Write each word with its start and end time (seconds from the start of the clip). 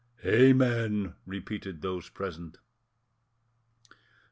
"Amen," 0.25 1.13
repeated 1.27 1.83
those 1.83 2.09
present. 2.09 2.57